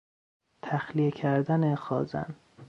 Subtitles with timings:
[0.61, 2.35] تخلیه کردن خازن